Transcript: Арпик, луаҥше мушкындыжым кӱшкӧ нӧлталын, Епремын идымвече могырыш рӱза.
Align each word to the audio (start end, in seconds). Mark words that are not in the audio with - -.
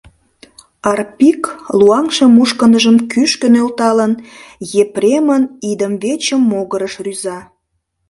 Арпик, 0.89 1.41
луаҥше 1.79 2.25
мушкындыжым 2.35 2.97
кӱшкӧ 3.11 3.47
нӧлталын, 3.53 4.13
Епремын 4.83 5.43
идымвече 5.69 6.35
могырыш 6.49 6.93
рӱза. 7.05 7.39